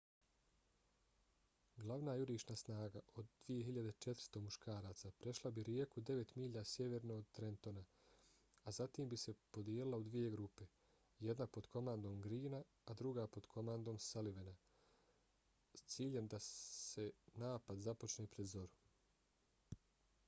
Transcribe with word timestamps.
glavna 1.81 2.13
jurišna 2.19 2.55
snaga 2.59 3.01
od 3.21 3.27
2.400 3.49 4.39
muškaraca 4.45 5.09
prešla 5.25 5.51
bi 5.57 5.65
rijeku 5.67 6.01
devet 6.09 6.31
milja 6.35 6.63
sjeverno 6.71 7.17
od 7.19 7.27
trentona 7.39 7.83
a 8.63 8.73
zatim 8.79 9.09
bi 9.11 9.19
se 9.25 9.35
podijelila 9.57 9.97
u 9.97 10.05
dvije 10.07 10.31
grupe– 10.35 10.67
jedna 11.29 11.47
pod 11.57 11.67
komandom 11.77 12.21
greena 12.21 12.61
a 12.85 12.93
druga 13.01 13.25
pod 13.35 13.45
komandom 13.57 13.99
sullivana 14.07 14.55
s 15.75 15.83
ciljem 15.95 16.27
da 16.35 16.39
se 16.47 17.05
napad 17.47 17.85
započne 17.91 18.27
pred 18.37 18.51
zoru 18.55 19.77